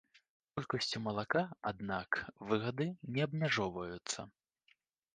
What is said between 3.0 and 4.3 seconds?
не абмяжоўваюцца.